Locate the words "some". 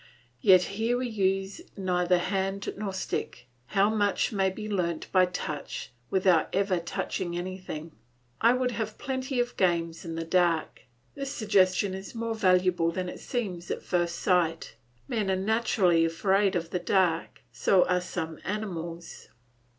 18.01-18.39